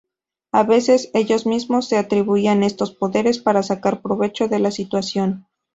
[0.51, 5.45] A veces, ellos mismos se atribuían estos poderes para sacar provecho de la situación.